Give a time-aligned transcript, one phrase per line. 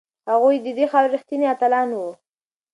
[0.29, 2.09] هغوی د دې خاورې ریښتیني اتلان وو.